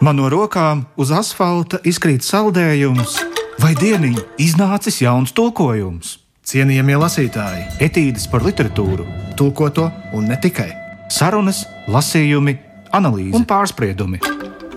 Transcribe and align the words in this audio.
Man 0.00 0.16
no 0.16 0.30
rokām 0.32 0.86
uz 0.96 1.10
asfalta 1.12 1.76
izkrīt 1.84 2.24
saldējums, 2.24 3.18
vai 3.60 3.74
dieniņ 3.76 4.14
iznācis 4.40 5.02
jauns 5.02 5.34
tulkojums. 5.36 6.14
Cienījamie 6.48 6.96
lasītāji, 6.96 7.66
etīdes 7.84 8.24
par 8.32 8.40
literatūru, 8.46 9.04
tulkoto 9.36 9.90
un 10.16 10.24
ne 10.32 10.38
tikai. 10.40 10.70
Sarunas, 11.12 11.66
lasījumi, 11.92 12.56
analīze 12.96 13.36
un 13.36 13.44
pārspriedumi. 13.44 14.22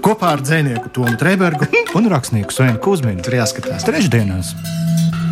Kopā 0.04 0.36
ar 0.36 0.44
dzinieku 0.44 0.92
Tomu 0.92 1.16
Trēbergu 1.16 1.72
un 1.98 2.12
rakstnieku 2.12 2.52
Svenu 2.52 2.84
Kusminu 2.84 3.24
tur 3.24 3.40
jāskatās 3.40 3.88
trešdienās, 3.88 4.52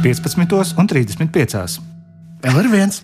15.35. 0.08 1.80
LR1! 2.48 3.02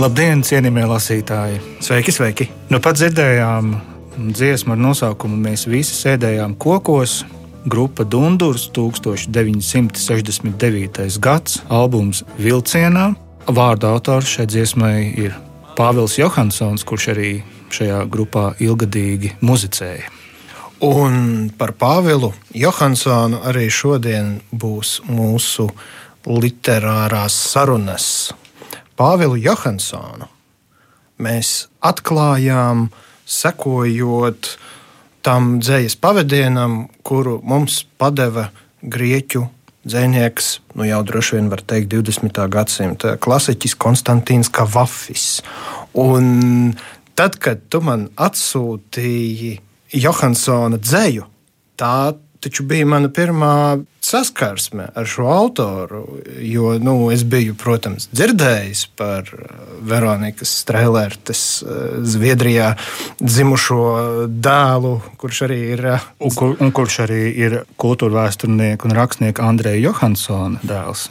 Labdien, 0.00 0.40
cienījamie 0.40 0.86
lasītāji! 0.88 1.58
Sveiki, 1.84 2.08
sveiki! 2.14 2.46
Nu 2.72 2.78
pat 2.80 2.96
dzirdējām 2.96 3.74
dziesmu 4.32 4.72
ar 4.72 4.78
nosaukumu 4.80 5.36
Mēs 5.36 5.68
visi 5.68 5.92
sēdējām 5.92 6.56
kokos. 6.56 7.28
Grupa 7.68 8.08
Dundurs 8.08 8.72
1969. 8.72 11.20
gads, 11.20 11.60
albums 11.68 12.24
Vilcienā. 12.40 13.12
Vārda 13.44 13.92
autors 13.92 14.24
šai 14.38 14.48
dziesmai 14.48 15.12
ir 15.20 15.36
Pāvils 15.76 16.16
Johansons, 16.16 16.80
kurš 16.88 17.12
arī 17.12 17.44
šajā 17.68 18.08
grupā 18.08 18.56
ilgadīgi 18.56 19.36
muzicēja. 19.44 20.08
Un 20.80 21.52
par 21.60 21.76
Pāvilu 21.76 22.32
Johansonu 22.56 23.44
arī 23.52 23.68
šodien 23.68 24.40
būs 24.48 25.04
mūsu 25.12 25.68
literārās 26.24 27.36
sarunas. 27.52 28.32
Pāvilu 29.00 29.38
Johansonu 29.40 30.26
mēs 31.24 31.70
atklājām, 31.80 32.90
sekojot 33.24 34.50
tam 35.24 35.54
dzīslas 35.62 35.96
pavadienam, 35.96 36.82
kuru 37.00 37.38
mums 37.40 37.78
deva 38.12 38.50
grieķu 38.84 39.46
dzinieks, 39.88 40.50
nu 40.76 40.84
jau 40.84 41.00
droši 41.08 41.38
vien 41.38 41.48
var 41.48 41.64
teikt, 41.64 41.88
20. 41.94 42.42
gadsimta 42.52 43.14
klasiķis 43.16 43.78
Konstantīns 43.80 44.52
Kavafis. 44.52 45.40
Un 45.96 46.74
tad, 47.16 47.40
kad 47.40 47.64
tu 47.72 47.80
man 47.80 48.10
atsūtīji 48.20 49.54
Johansona 49.96 50.76
dzēju, 50.76 51.24
tā 51.80 51.94
taču 52.44 52.68
bija 52.68 52.84
mana 52.88 53.08
pirmā 53.08 53.80
saskarsme 54.10 54.88
ar 54.94 55.08
šo 55.08 55.28
autoru. 55.30 56.02
Jo 56.40 56.74
nu, 56.82 56.96
es 57.14 57.24
biju, 57.28 57.54
protams, 57.58 58.08
dzirdējis 58.12 58.84
par 58.98 59.28
uh, 59.36 59.62
Veronikas 59.86 60.52
Strēlērtes 60.64 61.44
uh, 61.62 61.78
Zviedrijā 62.06 62.72
dzimušo 63.20 63.80
dēlu, 64.28 64.96
kurš 65.20 65.44
arī 65.48 65.60
ir. 65.76 65.86
uh, 65.94 66.08
Un, 66.20 66.34
kur, 66.36 66.56
un 66.60 66.72
kurš 66.74 67.00
arī 67.06 67.22
ir 67.46 67.56
kultūra 67.80 68.26
vēsturnieka 68.26 68.88
un 68.88 68.96
rakstnieka 68.96 69.46
Andreja 69.46 69.80
Johansona 69.88 70.60
dēls. 70.66 71.08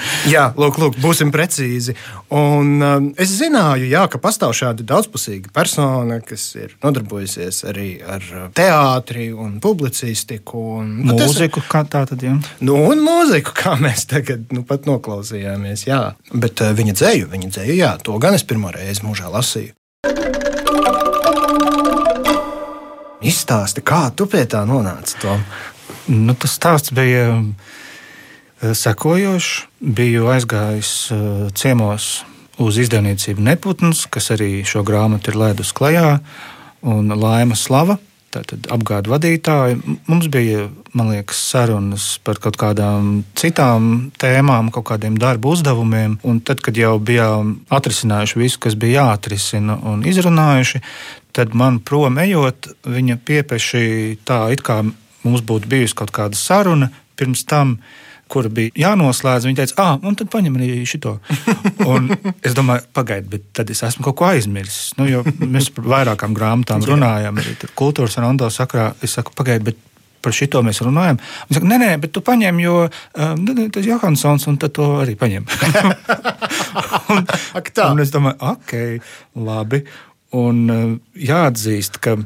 Jā, 0.34 0.48
lūk, 0.58 0.78
lūk, 0.82 0.96
būsim 0.98 1.30
precīzi. 1.30 1.94
Un, 2.34 2.72
um, 2.82 3.08
es 3.20 3.30
zināju, 3.38 3.86
jā, 3.90 4.02
ka 4.10 4.18
pastāv 4.22 4.54
šāda 4.58 4.82
daudzpusīga 4.86 5.52
persona, 5.54 6.18
kas 6.24 6.48
ir 6.58 6.74
nodarbojusies 6.82 7.62
arī 7.70 7.90
ar 8.02 8.26
teātri 8.56 9.28
un 9.30 9.60
publicistiku. 9.62 10.64
Un, 10.80 10.90
Mūziku 11.10 11.62
kā 11.70 11.84
tā 12.00 12.14
tad, 12.14 12.22
ja? 12.24 12.36
Nu, 12.64 12.76
un 12.88 13.02
mūziku, 13.04 13.52
kā 13.56 13.74
mēs 13.80 14.06
tagad 14.10 14.52
nu, 14.54 14.64
pat 14.66 14.88
noklausījāmies. 14.88 15.84
Jā. 15.88 16.00
Bet 16.32 16.62
uh, 16.64 16.72
viņa 16.76 16.96
dzēju, 16.96 17.28
viņa 17.32 17.52
dzēju, 17.52 17.76
jā, 17.76 17.92
to 18.04 18.16
gan 18.22 18.36
es 18.36 18.46
pirmo 18.46 18.72
reizi 18.72 19.04
mūžā 19.04 19.28
lasīju. 19.32 19.74
Izstāsti, 23.20 23.84
kā 23.84 24.06
tu 24.16 24.24
pie 24.30 24.46
tā 24.48 24.64
nonāci? 24.64 25.18
Tom? 25.20 25.42
Nu, 26.08 26.32
tas 26.32 26.56
stāsts 26.56 26.94
bija 26.96 27.36
eh, 27.36 28.72
sekojošs. 28.74 29.66
Biju 29.80 30.30
aizgājis 30.32 30.92
eh, 31.12 31.24
ciemos 31.52 32.10
uz 32.60 32.78
izdevniecību 32.80 33.44
Neputns, 33.44 34.06
kas 34.08 34.32
arī 34.32 34.62
šo 34.64 34.82
grāmatu 34.88 35.32
ir 35.32 35.40
lēdus 35.40 35.74
klajā, 35.76 36.18
un 36.80 37.12
Laima 37.12 37.56
Slava. 37.56 38.00
Tātad 38.30 38.68
apgāde 38.70 39.10
vadītāji. 39.10 39.80
Mums 40.06 40.28
bija, 40.30 40.68
man 40.94 41.08
liekas, 41.10 41.40
sarunas 41.50 42.04
par 42.22 42.38
kaut 42.38 42.54
kādām 42.60 43.24
citām 43.34 44.12
tēmām, 44.22 44.68
kaut 44.70 44.86
kādiem 44.92 45.16
darba 45.18 45.50
uzdevumiem. 45.50 46.14
Un 46.22 46.38
tad, 46.38 46.62
kad 46.62 46.78
jau 46.78 46.92
bijām 47.02 47.56
atrisinājuši 47.74 48.38
visu, 48.38 48.60
kas 48.62 48.78
bija 48.78 49.02
jāatrisina 49.08 49.80
un 49.90 50.04
izrunājuši, 50.06 50.82
tad 51.34 51.56
man 51.58 51.80
prom 51.82 52.22
ejot, 52.22 52.70
viņa 52.86 53.18
piepeši 53.26 53.82
tā, 54.22 54.44
it 54.54 54.62
kā 54.62 54.84
mums 55.26 55.42
būtu 55.42 55.66
bijusi 55.70 55.98
kaut 55.98 56.14
kāda 56.14 56.38
saruna 56.38 56.92
pirms 57.18 57.42
tam, 57.50 57.80
kura 58.30 58.50
bija 58.52 58.72
jānoslēdz. 58.78 59.48
Viņa 59.48 59.60
teica, 59.60 59.76
ah, 59.82 59.98
un 60.06 60.16
tad 60.18 60.30
paņem 60.32 60.56
arī 60.58 60.70
šo. 60.88 61.18
Es 62.46 62.54
domāju, 62.56 62.84
pagaidi, 62.96 63.28
bet 63.34 63.46
tad 63.56 63.70
es 63.72 63.82
esmu 63.86 64.04
kaut 64.06 64.18
ko 64.20 64.28
aizmirsis. 64.30 64.94
Nu, 64.98 65.06
mēs 65.42 65.70
par 65.74 65.88
vairākām 65.92 66.34
grāmatām 66.36 66.84
runājam, 66.86 67.38
arī 67.40 67.56
tur 67.60 67.72
kultūras 67.78 68.16
un 68.18 68.28
rondo 68.28 68.48
sakrā. 68.52 68.90
Es 69.04 69.16
saku, 69.18 69.34
pagaidi, 69.36 69.70
bet 69.70 69.80
par 70.24 70.36
šito 70.36 70.62
mēs 70.64 70.82
runājam. 70.84 71.18
Viņa 71.48 71.58
saka, 71.58 71.70
nē, 71.70 71.78
nē, 71.82 71.90
bet 72.02 72.12
tu 72.16 72.22
paņem, 72.24 72.60
jo 72.64 72.76
um, 72.86 73.40
nu, 73.44 73.68
tas 73.72 73.82
ir 73.82 73.90
Johansons, 73.94 74.46
un 74.50 74.58
tad 74.60 74.74
to 74.76 74.88
arī 75.00 75.16
paņem. 75.20 75.48
un, 77.14 77.24
Ak, 77.58 77.72
tā. 77.76 77.90
un 77.90 78.04
es 78.04 78.12
domāju, 78.14 78.36
ok, 78.52 78.76
labi. 79.48 79.82
Un 80.40 80.62
uh, 80.70 80.84
jāatzīst, 81.16 81.98
ka 82.04 82.18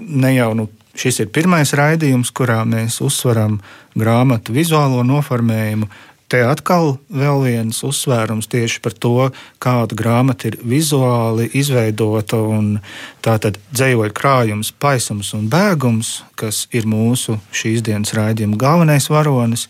ne 0.00 0.34
jau 0.34 0.52
nu, 0.58 0.68
šis 0.98 1.22
ir 1.24 1.30
pirmais 1.34 1.74
raidījums, 1.76 2.32
kurā 2.34 2.62
mēs 2.68 3.00
uzsveram 3.04 3.60
grāmatu 3.98 4.54
vizuālo 4.54 5.04
noformējumu. 5.06 5.88
Te 6.32 6.40
atkal 6.40 6.94
vēl 7.12 7.42
viens 7.44 7.82
uzsvērums 7.84 8.48
tieši 8.50 8.80
par 8.82 8.94
to, 8.96 9.28
kāda 9.62 9.94
grāmata 9.94 10.48
ir 10.48 10.56
vizuāli 10.64 11.50
izveidota. 11.54 12.40
Tā 13.22 13.36
tad 13.44 13.60
dzīvoja 13.74 14.14
krājums, 14.16 14.72
paisums 14.72 15.34
un 15.36 15.50
bēgums, 15.52 16.22
kas 16.40 16.64
ir 16.72 16.88
mūsu 16.90 17.36
šīs 17.54 17.84
dienas 17.84 18.16
raidījuma 18.16 18.58
galvenais 18.58 19.10
varonis. 19.12 19.68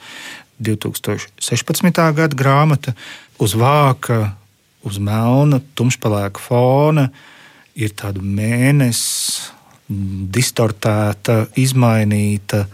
2016. 0.62 1.90
gada 2.14 2.38
grāmata 2.38 2.94
uz 3.42 3.56
vāka, 3.58 4.36
uz 4.86 5.00
melna, 5.02 5.58
tumšpelēka 5.74 6.40
fona 6.40 7.08
ir 7.74 7.90
tāda 7.98 8.22
mēnesis, 8.22 9.50
distortēta, 9.88 11.44
izmainīta 11.60 12.64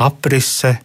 aprise 0.00 0.76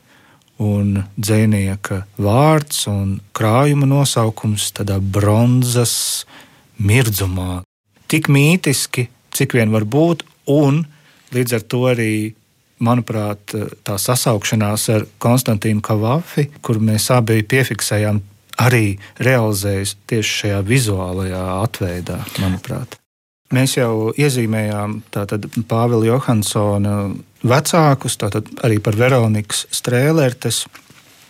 un 0.61 0.99
dzinieka 1.17 2.03
vārds 2.21 2.85
un 2.91 3.15
krājuma 3.35 3.87
nosaukums 3.89 4.69
tādā 4.77 4.99
bronzas 5.01 6.25
mirdzumā. 6.81 7.61
Tik 8.11 8.29
mītiski, 8.29 9.07
cik 9.33 9.55
vien 9.57 9.71
var 9.73 9.87
būt, 9.87 10.25
un 10.51 10.83
līdz 11.31 11.57
ar 11.57 11.65
to 11.71 11.81
arī, 11.93 12.13
manuprāt, 12.83 13.55
tā 13.85 13.97
sasaukšanās 14.01 14.89
ar 14.93 15.07
Konstantīnu 15.21 15.83
Kavafi, 15.85 16.49
kur 16.61 16.81
mēs 16.83 17.09
abi 17.15 17.41
piefiksējām, 17.47 18.21
arī 18.61 18.97
realizējas 19.21 19.95
tieši 20.09 20.37
šajā 20.41 20.63
vizuālajā 20.67 21.45
atveidā, 21.61 22.19
manuprāt. 22.41 22.97
Mēs 23.51 23.75
jau 23.77 24.11
iezīmējām 24.15 25.01
Pāvila 25.67 26.05
Johansona 26.07 26.95
vecākus, 27.43 28.15
tātad 28.21 28.47
arī 28.63 28.79
par 28.83 28.95
Veronikas 28.99 29.65
Strēlērtes 29.75 30.63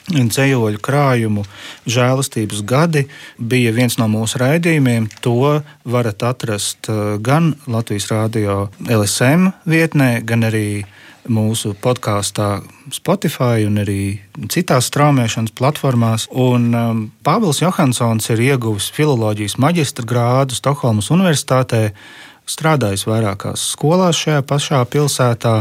dzējoļu 0.09 0.79
krājumu 0.83 1.43
žēlastības 1.89 2.63
gadi 2.67 3.05
bija 3.37 3.71
viens 3.75 3.97
no 3.99 4.07
mūsu 4.11 4.41
raidījumiem. 4.41 5.07
To 5.21 5.61
varat 5.85 6.23
atrast 6.23 6.89
eh, 6.89 7.17
gan 7.21 7.53
Latvijas 7.67 8.09
Rādio 8.11 8.69
LSM 8.81 9.51
vietnē, 9.69 10.21
gan 10.25 10.47
arī 10.49 10.83
mūsu 11.29 11.75
podkāstā, 11.81 12.61
Spotify 12.93 13.65
un 13.67 13.77
arī 13.81 14.19
citās 14.51 14.85
straumēšanas 14.89 15.51
platformās. 15.57 16.27
Un, 16.31 16.73
um, 16.73 17.11
Pāvils 17.25 17.61
Johansons 17.61 18.29
ir 18.33 18.39
ieguvis 18.51 18.87
filozofijas 18.95 19.57
maģistra 19.61 20.05
grādu 20.07 20.53
Stokholmas 20.57 21.11
Universitātē, 21.13 21.81
strādājis 22.49 23.07
vairākās 23.07 23.59
skolās 23.75 24.15
šajā 24.23 24.41
pašā 24.47 24.79
pilsētā 24.91 25.55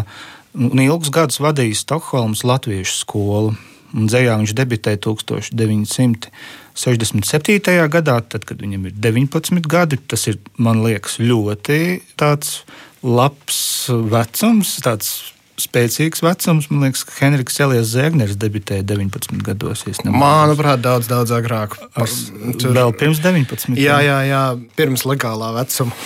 un 0.56 0.78
ilgus 0.82 1.10
gadus 1.14 1.38
vadījis 1.42 1.82
Stokholmas 1.84 2.42
Latviešu 2.46 2.94
skolu. 3.02 3.50
Un 3.90 4.06
dzējā 4.06 4.34
viņš 4.38 4.52
debitēja 4.54 5.02
1967. 5.02 6.30
gadā, 7.90 8.16
tad, 8.22 8.46
kad 8.46 8.62
viņam 8.62 8.86
ir 8.86 8.94
19 8.94 9.66
gadi. 9.66 9.98
Tas 10.06 10.30
ir, 10.30 10.38
man 10.62 10.78
liekas, 10.84 11.18
ļoti 11.18 11.98
labs 13.02 13.90
vecums, 13.90 14.78
tāds 14.84 15.34
spēcīgs 15.60 16.24
vecums. 16.24 16.70
Man 16.72 16.86
liekas, 16.86 17.04
ka 17.08 17.16
Henriks 17.20 17.60
Elijas 17.62 17.92
Zēgners 17.92 18.38
debitēja 18.40 18.84
19 18.88 19.44
gados. 19.46 19.84
Manuprāt, 20.06 20.82
daudz, 20.84 21.10
daudz 21.10 21.34
agrāk. 21.36 21.76
Par, 21.96 22.10
tur 22.60 22.74
vēl 22.76 22.94
pirms 22.98 23.22
19. 23.24 23.76
Jā, 23.80 24.00
jā, 24.04 24.18
jā, 24.28 24.42
pirms 24.78 25.06
legālā 25.08 25.52
vecuma. 25.58 25.96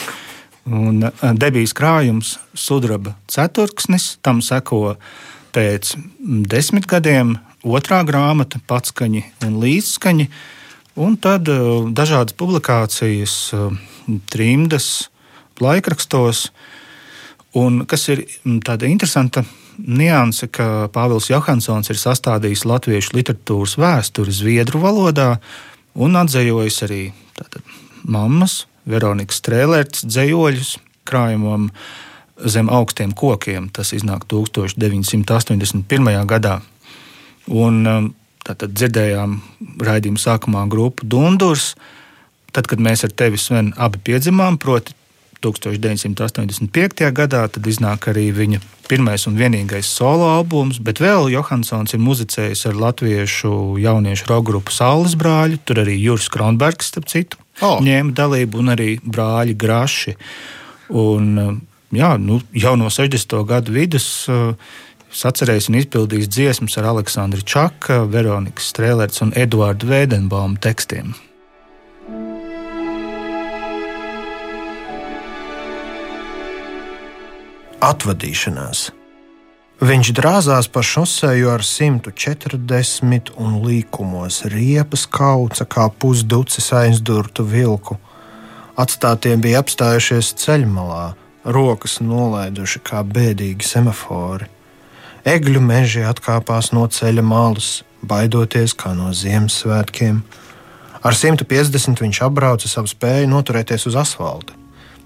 Un 0.65 1.03
debijas 1.37 1.75
krājums, 1.77 2.39
sudraba 2.57 3.13
ceturksnis, 3.29 4.15
tam 4.25 4.41
seko 4.45 4.95
pēc 5.55 5.93
desmit 6.49 6.89
gadiem 6.91 7.37
otrā 7.65 8.01
grāmata, 8.09 8.61
patskaņi 8.69 9.25
un 9.45 9.59
līdzskaņi, 9.61 10.29
un 11.05 11.19
tad 11.21 11.49
dažādas 11.97 12.37
publikācijas, 12.41 13.37
trimdas, 14.33 14.89
laikrakstos. 15.61 16.49
Un 17.55 17.85
kas 17.87 18.09
ir 18.11 18.25
tāda 18.67 18.89
interesanta 18.91 19.45
nianse, 19.79 20.49
ka 20.51 20.89
Pāvils 20.95 21.31
Johansons 21.31 21.91
ir 21.91 21.99
sastādījis 21.99 22.65
latviešu 22.67 23.15
literatūras 23.15 23.77
vēsturi 23.79 24.35
zviedru 24.35 24.83
valodā 24.83 25.37
un 25.95 26.19
atzējojis 26.19 26.81
arī 26.87 27.03
tātad, 27.39 27.63
mammas 28.03 28.65
Veronikas 28.91 29.39
Strēlērts 29.41 30.05
dzējoļus 30.07 30.75
krājumam 31.09 31.71
zem 32.37 32.69
augstiem 32.73 33.15
kokiem. 33.17 33.71
Tas 33.73 33.95
iznāk 33.97 34.27
1981. 34.29 36.11
gadā. 36.29 36.59
Un 37.49 38.15
tātad 38.45 38.75
dzirdējām 38.75 39.39
raidījuma 39.85 40.21
sākumā 40.21 40.67
grupu 40.73 41.07
Dundurs. 41.09 41.73
Tad, 42.55 42.69
kad 42.71 42.83
mēs 42.83 43.07
ar 43.07 43.15
tevi, 43.17 43.41
Sven, 43.41 43.73
abi 43.81 43.99
piedzimām, 44.05 44.59
proti, 44.63 44.95
1985. 45.45 47.05
gadā, 47.15 47.43
tad 47.53 47.67
iznāk 47.69 48.09
arī 48.13 48.31
viņa 48.35 48.61
pirmais 48.89 49.27
un 49.29 49.37
vienīgais 49.39 49.89
solo 49.89 50.29
albums, 50.33 50.81
bet 50.85 51.01
vēl 51.03 51.31
Johansons 51.33 51.95
ir 51.97 52.03
muzicējis 52.05 52.67
ar 52.71 52.81
latviešu 52.81 53.53
jauniešu 53.81 54.29
roka 54.31 54.49
grupu 54.51 54.75
Saules 54.75 55.17
brāļu. 55.21 55.61
Tur 55.65 55.83
arī 55.85 55.99
Juris 56.01 56.31
Kronbergs, 56.33 56.93
starp 56.93 57.09
citu, 57.13 57.41
oh. 57.61 57.81
ņēma 57.85 58.17
dalību, 58.17 58.61
un 58.61 58.75
arī 58.77 58.89
brāļi 59.05 59.57
Graši. 59.61 60.17
Un, 60.95 61.61
jā, 61.95 62.15
nu, 62.21 62.41
jau 62.53 62.75
no 62.81 62.91
60. 62.93 63.39
gadu 63.49 63.77
vidus 63.77 64.09
sacerējis 65.15 65.71
un 65.71 65.79
izpildījis 65.79 66.31
dziesmas 66.33 66.79
ar 66.81 66.91
Aleksandru 66.95 67.45
Čaku, 67.47 68.03
Veronikas 68.11 68.73
Strēlēts 68.73 69.23
un 69.25 69.33
Eduardu 69.39 69.89
Vēdenbaumu 69.93 70.59
tekstiem. 70.63 71.15
Atvadīšanās. 77.91 78.91
Viņš 79.85 80.11
drāzās 80.15 80.69
pa 80.71 80.85
šoseju 80.87 81.51
ar 81.51 81.65
140 81.67 83.33
un 83.43 83.59
līkumos, 83.65 84.45
riepas 84.53 85.03
kauca 85.11 85.67
kā 85.67 85.89
pusducis 85.91 86.71
aizdurtu 86.73 87.45
vilku. 87.45 87.99
Atstātie 88.79 89.35
bija 89.37 89.61
apstājušies 89.65 90.33
ceļmalā, 90.41 91.05
rokas 91.45 91.99
nolaiduši 92.01 92.81
kā 92.87 93.03
bēdīgi 93.03 93.67
semafori. 93.67 94.49
Egļu 95.25 95.61
meži 95.61 96.07
atkāpās 96.07 96.71
no 96.73 96.87
ceļa 96.87 97.23
malas, 97.27 97.83
baidoties 98.03 98.77
kā 98.79 98.95
no 98.97 99.13
Ziemassvētkiem. 99.13 100.21
Ar 101.05 101.17
150 101.17 102.01
viņš 102.05 102.21
apbrauca 102.25 102.71
savu 102.71 102.89
spēju 102.89 103.31
noturēties 103.33 103.89
uz 103.91 103.97
asfalta. 104.01 104.64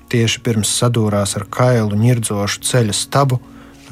Tieši 0.08 0.40
pirms 0.40 0.70
sadūrās 0.72 1.34
ar 1.36 1.44
kailu 1.52 1.96
nirdzošu 2.00 2.62
ceļa 2.64 2.94
stabu, 2.96 3.36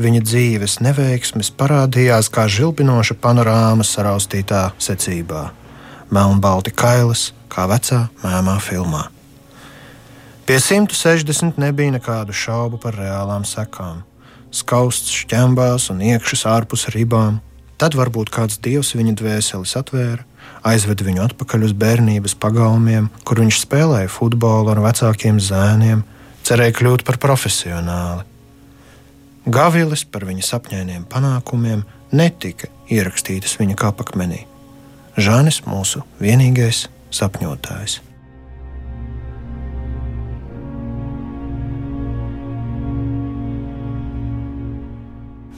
viņa 0.00 0.22
dzīves 0.24 0.78
neveiksmes 0.84 1.50
parādījās 1.60 2.30
kā 2.32 2.46
žilbinoša 2.48 3.18
panorāma 3.20 3.84
saraustītā 3.84 4.70
secībā. 4.80 5.50
Melnbalti 6.08 6.72
kailas, 6.72 7.32
kā 7.52 7.66
vecā 7.68 8.06
mēmā 8.22 8.56
filmā. 8.64 9.06
Pie 10.46 10.60
160 10.62 11.58
nebija 11.58 11.96
nekādu 11.96 12.32
šaubu 12.32 12.78
par 12.80 12.94
reālām 12.96 13.44
sekām. 13.44 14.04
Skausts 14.54 15.10
šķembās 15.10 15.90
un 15.92 16.00
iekšas 16.06 16.46
ārpus 16.48 16.86
ribām, 16.94 17.40
tad 17.76 17.96
varbūt 17.98 18.30
kāds 18.32 18.60
dievs 18.62 18.94
viņa 18.96 19.16
dvēseles 19.20 19.74
atvēra, 19.82 20.22
aizveda 20.66 21.06
viņu 21.06 21.24
atpakaļ 21.26 21.66
uz 21.68 21.74
bērnības 21.76 22.36
pagalmiem, 22.42 23.10
kur 23.26 23.42
viņš 23.42 23.60
spēlēja 23.64 24.12
futbolu 24.12 24.72
ar 24.72 24.82
vecākiem 24.84 25.40
zēniem, 25.42 26.02
cerēja 26.46 26.76
kļūt 26.80 27.04
par 27.06 27.20
profesionāli. 27.22 28.26
Gavilis 29.46 30.02
par 30.10 30.26
viņa 30.26 30.42
sapņainiem 30.42 31.06
panākumiem 31.10 31.84
netika 32.16 32.70
ierakstītas 32.90 33.58
viņa 33.60 33.78
kapakmenī. 33.78 34.42
Žānis 35.16 35.62
mūsu 35.66 36.02
vienīgais 36.20 36.86
sapņotājs. 37.14 38.00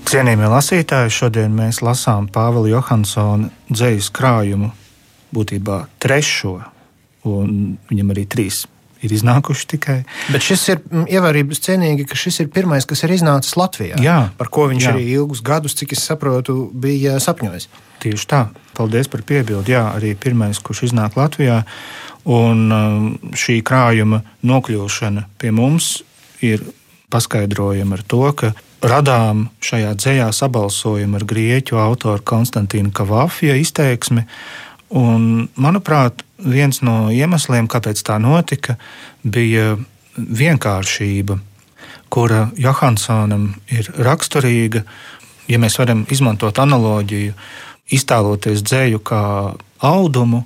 Cienījamie 0.08 0.48
lasītāji, 0.48 1.10
šodien 1.12 1.52
mēs 1.52 1.82
lasām 1.84 2.30
Pāvila 2.32 2.70
Johansona 2.70 3.50
dzīslu 3.68 4.12
krājumu, 4.16 4.68
būtībā 5.36 5.82
trešo, 6.00 6.54
un 7.28 7.50
viņam 7.90 8.12
arī 8.14 8.22
trīs 8.32 8.62
ir 9.04 9.12
iznākuši 9.12 9.66
tikai. 9.74 9.96
Bet 10.32 10.46
šis 10.46 10.62
ir 10.72 10.80
ievērības 11.12 11.60
cienīgi, 11.66 12.06
ka 12.08 12.16
šis 12.16 12.40
ir 12.40 12.48
pirmais, 12.54 12.86
kas 12.88 13.04
ir 13.04 13.12
iznācis 13.18 13.58
Latvijā. 13.60 13.98
Jā, 14.00 14.16
par 14.38 14.48
ko 14.54 14.64
viņš 14.70 14.86
jā. 14.86 14.94
arī 14.94 15.02
ilgus 15.12 15.42
gadus, 15.44 15.76
cik 15.76 15.92
es 15.92 16.06
saprotu, 16.08 16.56
bija 16.72 17.18
sapņojis. 17.20 17.68
Tieši 18.00 18.28
tā. 18.30 18.40
Paldies 18.78 19.12
par 19.12 19.26
piebildi. 19.28 19.74
Jā, 19.74 19.90
arī 19.98 20.14
pirmais, 20.16 20.56
kurš 20.64 20.86
iznāk 20.88 21.18
Latvijā. 21.20 21.58
Un 22.32 22.64
um, 22.72 23.10
šī 23.36 23.58
krājuma 23.60 24.22
nokļūšana 24.40 25.26
pie 25.36 25.52
mums 25.52 25.98
ir 26.40 26.64
paskaidrojama 27.12 28.00
ar 28.00 28.06
to, 28.08 28.24
ka 28.40 28.54
radām 28.82 29.48
šajā 29.64 29.92
dzējā 29.98 30.28
sabalsojumu 30.34 31.18
ar 31.18 31.26
grieķu 31.28 31.78
autoru 31.80 32.22
Konstantīnu 32.24 32.92
Kavāfija 32.94 33.56
izteiksmi. 33.58 34.24
Un, 34.98 35.48
manuprāt, 35.58 36.22
viens 36.38 36.80
no 36.86 37.10
iemesliem, 37.12 37.68
kāpēc 37.68 38.00
tā 38.06 38.16
notika, 38.22 38.78
bija 39.22 39.76
vienkāršība, 40.16 41.38
kura 42.08 42.48
Johansonam 42.56 43.50
ir 43.74 43.90
raksturīga. 43.98 44.84
Ja 45.48 45.58
mēs 45.60 45.78
varam 45.80 46.06
izmantot 46.12 46.58
analoģiju, 46.60 47.34
iztēloties 47.92 48.64
dzēju 48.64 49.02
kā 49.04 49.24
audumu 49.84 50.44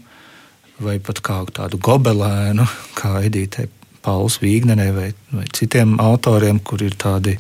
vai 0.83 0.99
pat 1.03 1.23
kā 1.23 1.39
tādu 1.55 1.79
gobelēnu, 1.79 2.67
kā 2.99 3.21
Edītei 3.27 3.69
Pauls 4.02 4.38
Vīgnenē 4.42 4.88
vai, 4.94 5.11
vai 5.30 5.44
citiem 5.54 5.94
autoriem, 6.02 6.59
kur 6.59 6.82
ir 6.82 6.97
tādi 6.99 7.37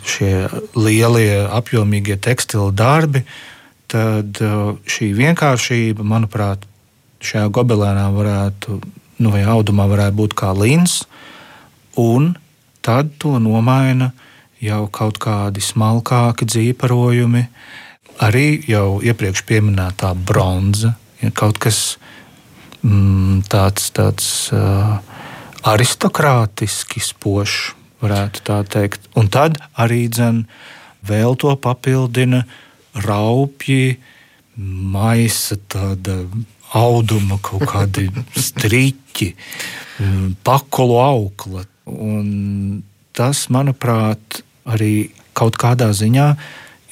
lielie, 0.78 1.42
apjomīgie 1.50 2.18
tekstila 2.22 2.70
darbi, 2.74 3.24
tad 3.90 4.38
uh, 4.40 4.74
šī 4.88 5.12
vienkāršība, 5.18 6.06
manuprāt, 6.06 6.64
šajā 7.22 7.48
gobelēnā 7.54 8.06
varētu, 8.14 8.78
nu, 9.22 9.32
vai 9.34 9.42
audumā 9.46 9.86
varētu 9.90 10.18
būt 10.18 10.36
kā 10.38 10.52
līns, 10.56 11.02
un 12.00 12.32
tad 12.82 13.12
to 13.22 13.36
nomaina 13.42 14.12
jau 14.62 14.86
kaut 14.94 15.18
kādi 15.22 15.62
smalkāki 15.62 16.46
dzīparojumi, 16.48 17.44
arī 18.22 18.46
jau 18.70 19.00
iepriekš 19.02 19.44
minētā 19.50 20.14
bronza, 20.14 20.94
ja 21.22 21.30
kaut 21.34 21.58
kas 21.62 21.98
mm, 22.82 23.42
tāds, 23.50 23.90
tāds 23.94 24.50
uh, 24.54 24.98
aristokrātiski 25.66 27.02
spožs, 27.02 27.72
varētu 28.02 28.42
tā 28.46 28.58
teikt. 28.66 29.06
Un 29.18 29.30
tad 29.32 29.60
arī 29.78 30.06
dzen, 30.10 30.44
vēl 31.06 31.36
to 31.38 31.54
papildina 31.62 32.42
raupji, 33.06 33.98
maisa 34.56 35.56
tāda 35.70 36.24
auduma, 36.76 37.38
kaut 37.42 37.66
kādi 37.70 38.08
striķi, 38.48 39.32
pakolu 40.44 40.98
aukla. 41.02 41.66
Un 41.86 42.82
tas, 43.16 43.46
manuprāt, 43.52 44.42
arī 44.68 45.10
kaut 45.36 45.58
kādā 45.60 45.90
ziņā 45.96 46.28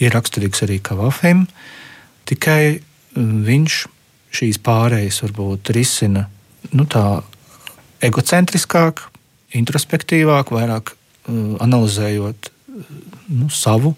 ir 0.00 0.14
raksturīgs 0.14 0.64
arī 0.66 0.80
Kavafim, 0.82 1.44
tikai 2.28 2.80
mm, 2.80 3.40
viņš 3.46 3.80
šīs 4.40 4.60
pārējas 4.62 5.20
varbūt 5.24 5.72
risina 5.74 6.26
nu, 6.72 6.86
tā 6.86 7.20
egocentriskāk, 8.04 9.02
introspektīvāk, 9.56 10.52
vairāk 10.54 10.94
uh, 10.94 11.56
analizējot 11.62 12.50
uh, 12.50 12.84
nu, 13.28 13.48
savu 13.52 13.94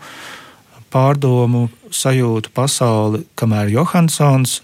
pārdomu, 0.92 1.68
sajūtu 1.92 2.52
pasauli, 2.52 3.22
kamēr 3.38 3.70
Johansons 3.72 4.60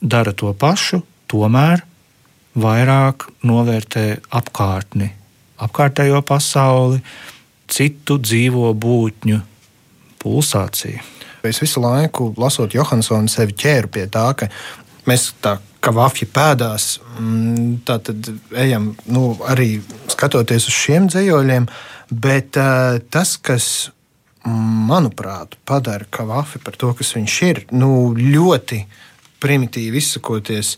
dara 0.00 0.32
to 0.34 0.50
pašu, 0.58 1.02
tomēr 1.30 1.84
vairāk 2.58 3.28
novērtē 3.46 4.06
apkārtni, 4.34 5.12
apkārtējo 5.62 6.22
pasauli, 6.26 6.98
citu 7.70 8.18
dzīvo 8.18 8.72
būtņu 8.74 9.38
pulsāciju. 10.20 11.02
Es 11.46 11.60
visu 11.62 11.80
laiku, 11.80 12.32
lasot 12.36 12.74
Johansonu, 12.74 13.30
sevi 13.32 13.54
ķēru 13.56 13.88
pie 13.94 14.04
tā, 14.12 14.26
ka 14.36 14.50
mēs 15.08 15.30
tā 15.40 15.56
kā 15.80 15.92
vafļi 15.96 16.28
pēdās, 16.34 16.90
mm, 17.18 17.80
tad 17.88 18.10
ejam 18.56 18.92
nu, 19.08 19.24
arī 19.48 19.80
skatoties 20.12 20.68
uz 20.68 20.76
šiem 20.76 21.08
dzējoļiem, 21.12 21.68
bet 22.10 22.58
uh, 22.60 23.00
tas, 23.12 23.36
kas 23.40 23.90
manuprāt, 24.44 25.56
padara 25.68 26.06
kavafi 26.10 26.60
par 26.64 26.76
to, 26.80 26.92
kas 26.96 27.12
viņš 27.16 27.36
ir, 27.48 27.62
nu, 27.76 28.12
ļoti 28.16 28.84
primitīvi 29.40 30.00
izsakoties, 30.00 30.76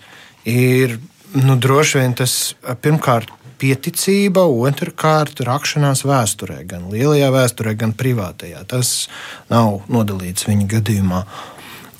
ir 0.48 0.98
nu, 1.38 1.56
droši 1.56 2.02
vien 2.02 2.16
tas 2.18 2.54
pirmkārt 2.82 3.30
pieticība, 3.62 4.42
otrkārt 4.42 5.40
rakšanās 5.46 6.02
vēsturē, 6.06 6.62
gan 6.66 6.88
lielajā 6.90 7.30
vēsturē, 7.34 7.76
gan 7.78 7.94
privātajā. 7.94 8.64
Tas 8.70 9.06
nav 9.52 9.84
nodalīts 9.92 10.48
viņa 10.48 10.66
gadījumā. 10.76 11.22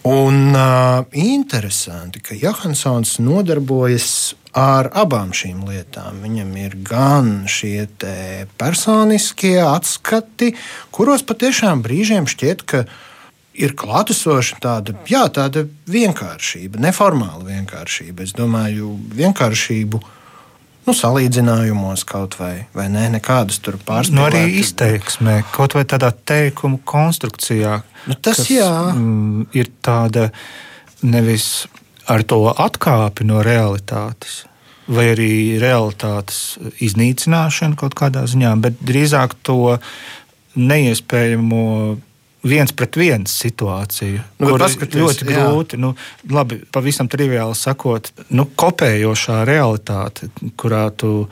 Un 0.02 0.54
uh, 0.54 1.04
interesanti, 1.14 2.18
ka 2.18 2.34
Johansons 2.34 3.20
nodarbojas 3.22 4.34
ar 4.52 4.90
abām 4.98 5.30
šīm 5.30 5.62
lietām. 5.68 6.18
Viņam 6.24 6.50
ir 6.60 6.74
gan 6.84 7.30
šie 7.48 7.86
personiskie 8.60 9.56
atskati, 9.62 10.52
kuros 10.90 11.22
patiešām 11.28 11.84
brīžiem 11.86 12.26
šķiet, 12.28 12.64
ka 12.66 12.82
ir 13.54 13.76
klātesoša 13.78 14.58
tāda, 14.64 14.96
jā, 15.08 15.22
tāda 15.32 15.64
vienkāršība, 15.86 16.80
neformāla 16.82 17.46
vienkāršība. 17.52 18.26
Es 18.26 18.34
domāju, 18.36 18.96
vienkāršību 19.16 20.02
nu, 20.86 20.94
salīdzinājumos 20.96 22.04
kaut 22.08 22.36
vai, 22.40 22.66
vai 22.76 22.88
ne, 22.92 23.06
nekādas 23.14 23.60
tur 23.62 23.78
pārspīlētas. 23.78 24.16
Nu, 24.16 24.26
arī 24.26 24.60
izteiksmē, 24.62 25.36
kaut 25.54 25.76
vai 25.78 25.84
tādā 25.88 26.12
teikuma 26.12 26.80
konstrukcijā. 26.84 27.80
Nu, 28.10 28.16
tas 28.18 28.42
kas, 28.42 28.50
jā. 28.50 28.70
mm, 28.94 29.50
ir 29.56 29.70
tāda 29.84 30.30
nevis 31.02 31.66
ar 32.10 32.24
to 32.26 32.44
atkāpi 32.50 33.26
no 33.28 33.42
realitātes, 33.46 34.42
vai 34.90 35.12
arī 35.12 35.32
realitātes 35.62 36.58
iznīcināšana 36.82 37.78
kaut 37.78 37.94
kādā 37.98 38.24
ziņā, 38.28 38.56
bet 38.62 38.80
drīzāk 38.82 39.38
to 39.46 39.78
neiespējamo 40.58 41.62
viens 42.42 42.72
pret 42.74 42.96
viens 42.98 43.36
situāciju. 43.42 44.22
Nu, 44.42 44.52
kur 44.52 44.64
ļoti 44.98 45.28
jā. 45.28 45.46
grūti, 45.46 45.78
nu, 45.80 45.94
labi, 46.30 46.62
pavisam 46.74 47.10
triviāli 47.10 47.56
sakot, 47.58 48.10
nu, 48.34 48.46
kopējošā 48.58 49.42
realitāte, 49.48 50.30
kurā 50.60 50.88
tu 50.96 51.28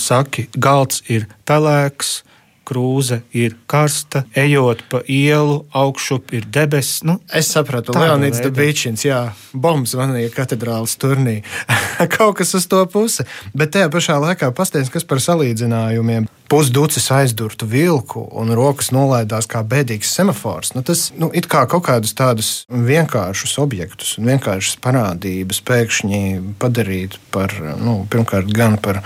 saki, 0.00 0.48
galds 0.56 1.04
ir 1.12 1.28
pelēks. 1.48 2.22
Krūze 2.64 3.18
ir 3.36 3.58
karsta, 3.68 4.22
ejot 4.40 4.86
pa 4.88 5.02
ielu, 5.04 5.58
augšup 5.76 6.30
ir 6.32 6.46
debesis. 6.48 7.02
Nu, 7.04 7.18
Es 7.28 7.50
sapratu, 7.52 7.92
Leonīds 7.92 8.40
veida. 8.40 8.48
Dabīčins, 8.48 9.04
jā, 9.04 9.18
bombas 9.52 9.92
zvanīja 9.92 10.30
katedrālas 10.32 10.96
turnī. 10.96 11.42
Kaut 12.16 12.38
kas 12.38 12.54
uz 12.56 12.64
to 12.64 12.80
pusi. 12.88 13.28
Bet 13.52 13.74
tajā 13.76 13.90
pašā 13.92 14.16
laikā 14.16 14.48
pastāstīs, 14.56 14.88
kas 14.96 15.04
par 15.04 15.20
salīdzinājumiem. 15.20 16.24
Pusducis 16.48 17.06
aizdurtu 17.14 17.66
vilku 17.66 18.20
un 18.36 18.52
rokas 18.56 18.90
nolaidās 18.94 19.48
kā 19.50 19.62
bēdīgs 19.64 20.10
semafors. 20.12 20.74
Nu, 20.76 20.82
tas 20.84 21.06
nu, 21.16 21.30
it 21.32 21.48
kā 21.50 21.64
kaut 21.70 21.86
kādus 21.86 22.12
tādus 22.16 22.50
vienkāršus 22.68 23.56
objektus 23.62 24.16
un 24.20 24.28
vienkāršas 24.28 24.76
parādības 24.84 25.62
pēkšņi 25.64 26.20
padarīt 26.60 27.16
par, 27.34 27.54
nu, 27.80 28.02
pirmkārt, 28.12 28.52
gan 28.52 28.76
par 28.82 29.00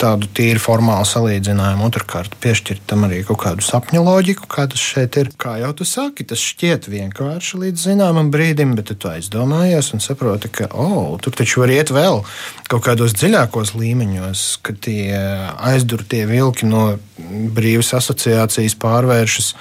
tādu 0.00 0.28
tīri 0.34 0.60
formālu 0.62 1.06
salīdzinājumu, 1.08 1.86
otrkārt, 1.88 2.34
piešķirt 2.42 2.84
tam 2.90 3.06
arī 3.06 3.22
kaut 3.26 3.40
kādu 3.44 3.64
sapņu 3.64 4.02
loģiku, 4.06 4.48
kā 4.50 4.66
tas 4.70 4.82
šeit 4.82 5.18
ir. 5.20 5.32
Kā 5.40 5.56
jau 5.60 5.72
tu 5.76 5.86
saki, 5.88 6.26
tas 6.28 6.42
šķiet 6.42 6.88
vienkārši 6.90 7.60
līdz 7.64 7.86
zināmam 7.90 8.30
brīdim, 8.34 8.74
bet 8.78 8.92
tu 8.92 9.10
aizdomājies 9.10 9.92
un 9.96 10.02
saproti, 10.04 10.50
ka 10.60 10.68
oh, 10.74 11.16
tur 11.22 11.34
taču 11.36 11.64
var 11.64 11.72
iet 11.74 11.92
vēl 11.94 12.22
kaut 12.70 12.84
kādos 12.86 13.14
dziļākos 13.18 13.74
līmeņos, 13.74 14.44
ka 14.66 14.74
tie 14.86 15.16
aizdurtie 15.58 16.22
vilki 16.30 16.59
no 16.68 16.96
brīvas 17.54 17.92
asociācijas 17.98 18.76
pārvēršas 18.80 19.54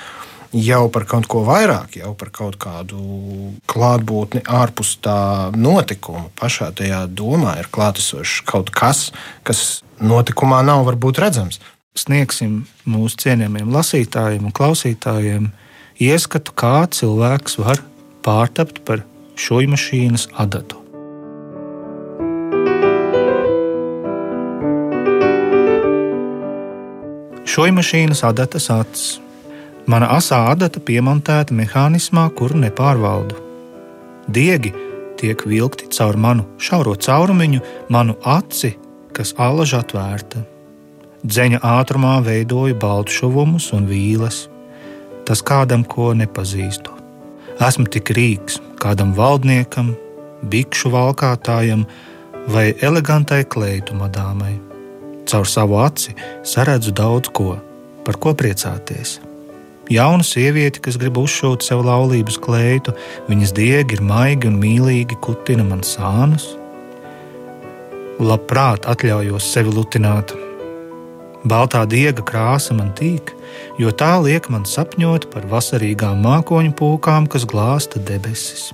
jau 0.55 0.87
par 0.93 1.05
kaut 1.09 1.27
ko 1.29 1.43
vairāk, 1.47 1.99
jau 1.99 2.13
par 2.17 2.31
kaut 2.33 2.57
kādu 2.61 3.53
klātbūtni 3.69 4.41
ārpus 4.49 4.95
tā 5.03 5.51
notikuma. 5.55 6.27
Pašā 6.39 6.71
tajā 6.75 7.03
domā 7.07 7.59
ir 7.61 7.69
klātesošs 7.71 8.41
kaut 8.49 8.73
kas, 8.73 9.09
kas 9.43 9.81
notikumā 10.01 10.63
nav 10.65 10.85
varbūt 10.89 11.21
redzams. 11.21 11.59
sniegsim 11.99 12.65
mūsu 12.87 13.17
cienījamiem 13.25 13.73
lasītājiem 13.73 14.45
un 14.45 14.55
klausītājiem 14.55 15.49
ieskatu, 15.99 16.53
kā 16.55 16.87
cilvēks 16.87 17.59
var 17.59 17.81
pārtapt 18.23 18.85
par 18.85 19.03
šo 19.35 19.59
mašīnas 19.67 20.29
adatu. 20.37 20.88
Šoja 27.59 27.73
mašīnas 27.75 28.21
adatas 28.23 28.69
acis. 28.71 29.07
Mana 29.91 30.07
asā 30.15 30.37
adata 30.47 30.79
piemontēta 30.79 31.51
mehānismā, 31.51 32.21
kuru 32.31 32.55
nepārvaldu. 32.61 33.35
Diegi 34.31 34.71
tiek 35.19 35.43
vilkti 35.43 35.89
caur 35.91 36.15
manu 36.15 36.45
šauro 36.55 36.93
caurumiņu, 36.95 37.59
manu 37.91 38.15
aci, 38.23 38.69
kas 39.11 39.33
alaž 39.47 39.73
atvērta. 39.81 40.45
Dzeņa 41.25 41.59
ātrumā 41.73 42.13
veidoju 42.29 42.79
baltšuvumus 42.79 43.67
un 43.75 43.91
vīles. 43.91 44.39
Tas 45.27 45.43
kādam, 45.43 45.83
ko 45.83 46.13
nepazīstu. 46.15 46.95
Esmu 47.59 47.91
tik 47.91 48.15
rīks 48.15 48.61
kādam 48.79 49.11
valdniekam, 49.19 49.91
bikšu 50.47 50.95
valkātājam 50.95 51.83
vai 52.47 52.69
elegantai 52.79 53.43
kleitu 53.43 53.99
madāmai. 53.99 54.55
Caur 55.29 55.45
savu 55.45 55.77
aci 55.77 56.15
saredzu 56.41 56.91
daudz 56.95 57.29
ko, 57.29 57.59
par 58.05 58.17
ko 58.17 58.33
priecāties. 58.33 59.19
Jauna 59.89 60.25
sieviete, 60.25 60.81
kas 60.81 60.97
grib 61.01 61.19
uzšūt 61.21 61.65
sev 61.65 61.83
laulības 61.85 62.37
kleitu, 62.41 62.95
viņas 63.29 63.53
diegi 63.57 63.97
ir 63.97 64.03
maigi 64.05 64.49
un 64.49 64.57
mīlīgi, 64.61 65.17
kutina 65.21 65.65
man 65.65 65.81
sānus. 65.85 66.47
Labprāt 68.17 68.89
atļaujos 68.89 69.53
sevi 69.53 69.73
lutināt. 69.73 70.33
Baltā 71.45 71.85
diega 71.89 72.25
krāsa 72.25 72.73
man 72.77 72.91
tīk, 72.97 73.33
jo 73.81 73.93
tā 73.93 74.11
liek 74.25 74.49
man 74.49 74.65
sapņot 74.65 75.29
par 75.33 75.45
vasarīgām 75.49 76.21
mākoņu 76.25 76.73
pūkām, 76.77 77.29
kas 77.29 77.45
glāsta 77.49 78.01
debesis. 78.01 78.71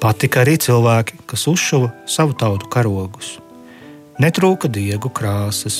Patika 0.00 0.44
arī 0.44 0.60
cilvēki, 0.60 1.24
kas 1.28 1.48
uzšuva 1.50 1.92
savu 2.08 2.36
tautu 2.36 2.72
karogus. 2.72 3.38
Netrūka 4.20 4.68
diegu 4.68 5.08
krāsas. 5.16 5.78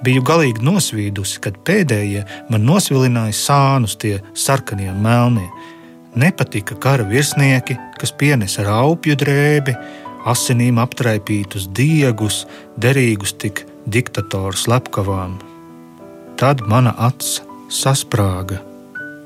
Biju 0.00 0.22
galīgi 0.24 0.62
nosvīdusi, 0.64 1.42
kad 1.44 1.58
pēdējie 1.68 2.22
man 2.48 2.64
nosvilināja 2.64 3.34
sānus, 3.36 3.98
tie 4.00 4.14
sarkanie 4.32 4.88
un 4.88 5.02
melnie. 5.04 5.48
Nepatika 6.16 6.78
kara 6.80 7.04
virsnieki, 7.04 7.76
kas 8.00 8.14
pienesa 8.16 8.64
raupju 8.64 9.18
drēbi, 9.20 9.76
asinīm 10.24 10.80
aptraipītus 10.80 11.68
diegus, 11.76 12.46
derīgus 12.80 13.36
tik 13.44 13.66
diktatoru 13.84 14.56
slepkavām. 14.56 15.36
Tad 16.40 16.64
mana 16.64 16.96
acs 16.96 17.42
sasprāga, 17.68 18.62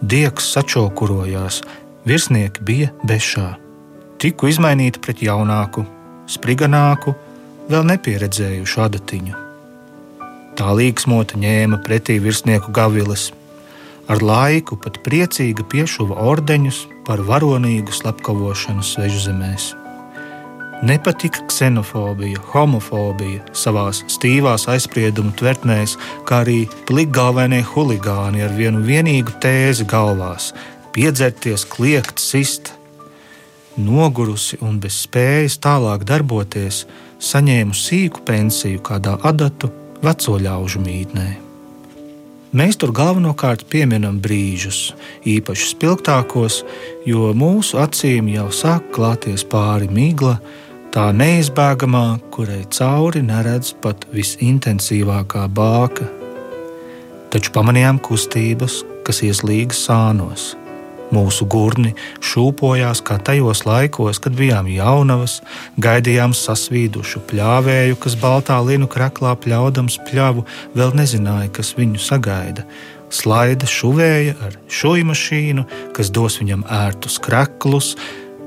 diegs 0.03 0.50
sačokurojās, 0.57 1.62
virsnieki 2.03 2.67
bija 2.67 2.93
bešā. 3.07 3.49
Tiku 4.19 4.50
izmainīta 4.50 4.99
pret 5.07 5.23
jaunāku, 5.23 5.87
spriganāku, 6.27 7.15
vēl 7.71 7.87
nepieredzējušu 7.87 8.83
adatiņu. 8.87 9.37
Tā 10.59 10.73
līgsmota 10.77 11.39
ņēma 11.41 11.79
pretī 11.87 12.19
virsnieku 12.23 12.73
gaviles. 12.75 13.31
Ar 14.11 14.23
laiku 14.23 14.77
pat 14.77 14.99
priecīga 15.07 15.65
piešuva 15.71 16.19
ordeņus 16.33 16.83
par 17.07 17.23
varonīgu 17.27 17.95
slepkavošanu 17.95 18.83
svežzemēs. 18.85 19.71
Nepatika 20.83 21.45
ksenofobija, 21.47 22.41
homofobija, 22.55 23.43
savās 23.53 24.00
stīvās 24.09 24.65
aizspriedumu 24.73 25.35
tvertnēs, 25.37 25.99
kā 26.25 26.41
arī 26.43 26.62
plikgalvenie 26.89 27.61
huligāni 27.75 28.41
ar 28.47 28.55
vienu 28.57 28.81
vienīgu 28.87 29.37
tēzi 29.45 29.85
galvās- 29.85 30.55
piedzerties, 30.97 31.67
kliegt, 31.69 32.19
sist. 32.19 32.73
Nogurusi 33.77 34.57
un 34.61 34.81
bez 34.81 35.07
spējas 35.07 35.61
tālāk 35.61 36.05
darboties, 36.05 36.87
saņēmu 37.21 37.77
sīku 37.77 38.25
pensiju 38.27 38.81
kādā 38.85 39.19
adatu 39.29 39.71
veco 40.03 40.37
ļaužu 40.41 40.81
mītnē. 40.85 41.29
Mēs 42.57 42.81
tur 42.83 42.91
galvenokārt 42.91 43.69
pieminam 43.71 44.17
brīžus, 44.19 44.91
īpaši 45.23 45.69
spilgtākos, 45.71 46.65
jo 47.07 47.29
mūsu 47.37 47.79
acīm 47.79 48.27
jau 48.33 48.49
sāk 48.50 48.89
klāties 48.97 49.45
pāri 49.47 49.87
migla, 49.87 50.41
tā 50.91 51.12
neizbēgamā, 51.15 52.19
kurai 52.35 52.65
cauri 52.75 53.23
neredz 53.23 53.71
pat 53.85 54.09
visintensīvākā 54.11 55.47
bāka. 55.55 56.09
Taču 57.31 57.55
pamanījām 57.55 58.03
kustības, 58.03 58.81
kas 59.07 59.23
ieslīga 59.23 59.77
sānos. 59.77 60.57
Mūsu 61.11 61.47
gurni 61.50 61.90
šūpojās 62.23 63.00
kā 63.02 63.17
tajos 63.26 63.64
laikos, 63.67 64.21
kad 64.23 64.37
bijām 64.38 64.69
jaunavas, 64.71 65.40
gaidījām 65.83 66.35
sasvīdušu 66.37 67.25
pļāvēju, 67.31 67.99
kas 67.99 68.14
baltā 68.21 68.61
linu 68.62 68.87
kreklā 68.90 69.35
pļaudams 69.43 69.99
pļavu, 70.07 70.47
vēl 70.79 70.95
nezināja, 70.95 71.50
kas 71.59 71.75
viņu 71.79 71.99
sagaida. 72.05 72.67
Slaida 73.11 73.67
šuvēja 73.67 74.37
ar 74.47 74.55
šūju 74.71 75.09
mašīnu, 75.09 75.67
kas 75.97 76.12
dos 76.14 76.38
viņam 76.38 76.62
ērtus 76.71 77.19
kreklus, 77.23 77.97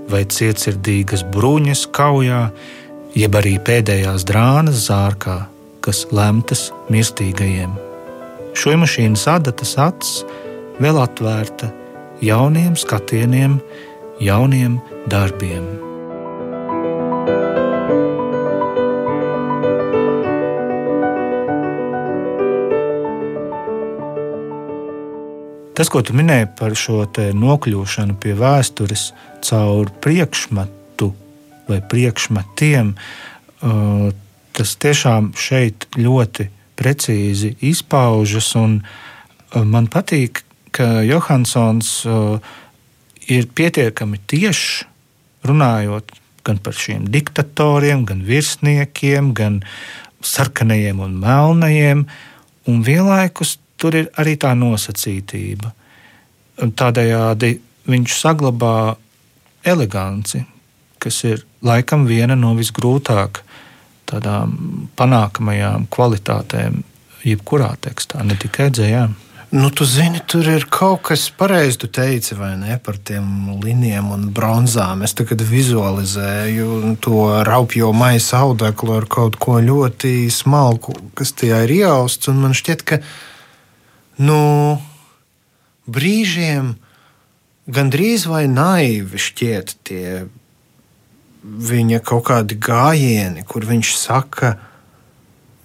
vai 0.08 0.24
cietsirdīgas 0.24 1.25
bruņas 1.36 1.84
kaujā, 1.91 2.46
jeb 3.20 3.39
arī 3.39 3.58
pēdējās 3.60 4.24
drānas 4.29 4.88
zārkā, 4.88 5.41
kas 5.84 6.05
lemtas 6.15 6.70
mirstīgajiem. 6.88 7.75
Šūju 8.55 8.84
mašīnas 8.86 9.27
adatas 9.36 9.75
acis 9.82 10.24
vēl 10.79 11.03
atvērta 11.03 11.74
jauniem 12.24 12.75
skatieniem, 12.75 13.60
jauniem 14.20 14.80
darbiem. 15.12 15.65
Tas, 25.74 25.89
ko 25.89 26.03
tu 26.06 26.13
minēji 26.15 26.51
par 26.56 26.77
šo 26.77 27.01
nokļūšanu 27.36 28.15
pie 28.22 28.36
vēstures 28.39 29.10
caur 29.44 29.89
priekšmetu 30.06 31.10
vai 31.68 31.82
priekšmetiem, 31.92 32.94
uh, 32.94 34.08
tas 34.53 34.75
tiešām 34.80 35.34
šeit 35.36 35.89
ļoti 35.98 36.48
precīzi 36.80 37.56
izpaužas. 37.65 38.53
Uh, 38.56 38.80
man 39.65 39.89
patīk, 39.92 40.43
ka 40.74 41.03
Johansons 41.06 41.94
uh, 42.10 42.38
ir 43.30 43.48
pietiekami 43.56 44.20
tiešs 44.27 44.84
runājot 45.48 46.12
gan 46.44 46.60
par 46.60 46.75
šiem 46.75 47.08
diktatoriem, 47.12 48.03
gan 48.08 48.24
virsniekiem, 48.27 49.32
gan 49.36 49.62
sarkanajiem 50.24 51.00
un 51.03 51.15
melnajiem, 51.24 52.06
un 52.68 52.84
vienlaikus 52.84 53.58
tur 53.80 53.96
ir 53.96 54.10
arī 54.20 54.36
tā 54.39 54.53
nosacītība. 54.56 55.72
Tādējādi 56.60 57.56
viņš 57.89 58.18
saglabā 58.20 58.96
eleganci, 59.68 60.44
kas 61.03 61.24
ir 61.27 61.44
laikam 61.63 62.06
viena 62.08 62.36
no 62.39 62.53
visgrūtāk 62.56 63.42
tādām 64.08 64.56
panākamajām 65.00 65.88
kvalitātēm, 65.92 66.84
jebkurā 67.24 67.74
tekstā, 67.84 68.24
ne 68.27 68.36
tikai 68.39 68.70
dzējām. 68.75 69.15
Nu, 69.53 69.69
tu 69.69 69.86
zini, 69.86 70.17
tur 70.25 70.48
ir 70.50 70.63
kaut 70.65 71.03
kas 71.05 71.27
pareizi, 71.38 71.77
tu 71.83 71.88
teici, 71.88 72.33
vai 72.33 72.55
ne, 72.57 72.79
par 72.81 72.95
tiem 72.98 73.60
linijiem 73.62 74.07
un 74.15 74.24
bronzām. 74.33 75.03
Es 75.05 75.13
tagad 75.13 75.43
vizualizēju 75.45 76.95
to 77.05 77.19
raupjo 77.45 77.91
maisa 77.93 78.39
audeklu 78.48 78.95
ar 78.95 79.05
kaut 79.05 79.37
ko 79.37 79.59
ļoti 79.61 80.25
smalku, 80.33 80.96
kas 81.13 81.35
tajā 81.37 81.61
ir 81.68 81.75
iausts. 81.75 82.31
Un 82.33 82.42
man 82.42 82.57
šķiet, 82.57 82.81
ka 82.81 83.00
nu, 84.25 84.42
brīžiem 85.85 86.74
gandrīz 87.70 88.25
vai 88.25 88.48
naivi 88.50 89.22
šķiet 89.22 89.77
tie 89.85 90.24
viņa 91.70 92.01
kaut 92.01 92.25
kādi 92.33 92.57
gājieni, 92.57 93.46
kur 93.46 93.70
viņš 93.70 93.98
saka, 94.01 94.55
ka 94.57 94.73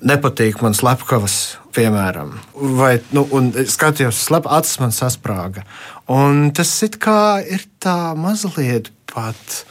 nepatīk 0.04 0.60
man 0.62 0.76
slepkavas, 0.76 1.58
piemēram, 1.76 2.34
vai 2.78 2.98
nu, 3.14 3.24
skatījos, 3.70 4.20
slep, 4.28 4.48
acis 4.50 4.78
man 4.82 4.94
sasprāga. 4.94 5.64
Un 6.10 6.48
tas 6.56 6.70
it 6.86 6.98
kā 7.02 7.38
ir 7.44 7.66
tā 7.82 8.14
mazliet 8.18 8.92
pat. 9.10 9.62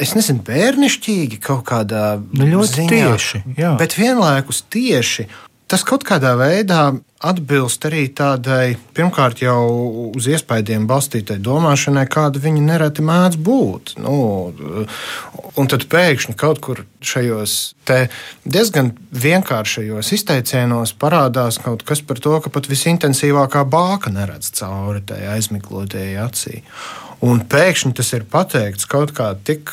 Es 0.00 0.14
nezinu, 0.16 0.42
bērnišķīgi 0.46 1.38
kaut 1.44 1.66
kādā 1.68 2.16
nu, 2.18 2.48
ļoti 2.48 2.80
ziņā, 2.80 2.90
tieši. 2.90 3.42
Jā. 3.60 3.74
Bet 3.80 3.96
vienlaikus 3.98 4.64
tieši 4.72 5.28
tas 5.72 5.84
kaut 5.88 6.04
kādā 6.04 6.34
veidā 6.36 6.92
atbilst 7.22 7.86
arī 7.86 8.02
tādai, 8.12 8.74
pirmkārt, 8.92 9.40
jau 9.44 9.62
uz 10.12 10.26
iespējām 10.28 10.84
balstītai 10.90 11.38
domāšanai, 11.40 12.04
kāda 12.10 12.42
viņa 12.42 12.64
nereti 12.66 13.04
mēdz 13.06 13.38
būt. 13.46 13.94
Nu, 14.02 14.16
un 15.56 15.70
tad 15.72 15.86
pēkšņi 15.92 16.34
kaut 16.38 16.60
kur 16.64 16.82
šajos 17.00 17.56
diezgan 18.44 18.92
vienkāršajos 19.24 20.12
izteicienos 20.18 20.92
parādās 20.98 21.60
kaut 21.62 21.86
kas 21.88 22.04
par 22.04 22.20
to, 22.20 22.34
ka 22.42 22.52
pat 22.52 22.68
visintensīvākā 22.70 23.64
bāka 23.70 24.12
neredz 24.12 24.52
cauri 24.58 25.00
tai 25.06 25.22
aizmiglotajai 25.38 26.18
acī. 26.26 26.60
Un 27.22 27.44
pēkšņi 27.48 27.96
tas 27.96 28.12
ir 28.18 28.28
pateikts 28.28 28.88
kaut 28.90 29.14
kā 29.16 29.30
tik 29.46 29.72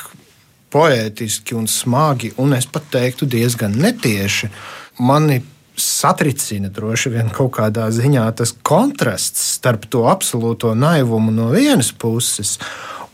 poētiski 0.70 1.58
un 1.58 1.66
smagi, 1.68 2.36
un 2.38 2.54
es 2.54 2.70
pat 2.70 2.92
teiktu, 2.94 3.26
diezgan 3.26 3.74
netieši. 3.82 4.52
Mani 5.02 5.42
satricina 5.84 6.70
droši 6.74 7.12
vien 7.14 7.32
kaut 7.34 7.54
kādā 7.58 7.90
ziņā 7.94 8.28
tas 8.40 8.54
kontrasts 8.66 9.56
starp 9.58 9.88
to 9.92 10.06
absolūto 10.12 10.76
naivumu 10.78 11.34
no 11.36 11.50
vienas 11.56 11.92
puses. 11.92 12.58